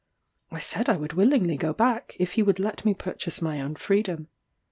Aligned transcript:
I 0.49 0.59
said 0.59 0.89
I 0.89 0.97
would 0.97 1.13
willingly 1.13 1.57
go 1.57 1.73
back, 1.73 2.15
if 2.17 2.31
he 2.31 2.41
would 2.41 2.57
let 2.57 2.83
me 2.83 2.95
purchase 2.95 3.39
my 3.39 3.61
own 3.61 3.75
freedom. 3.75 4.29